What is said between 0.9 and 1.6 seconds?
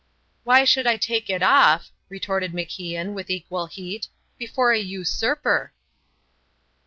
take it